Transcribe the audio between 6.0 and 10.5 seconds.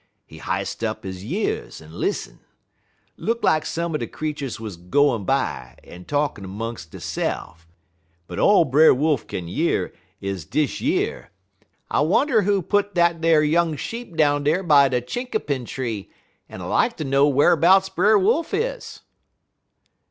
talkin' 'mungs' deysef'; but all Brer Wolf kin year is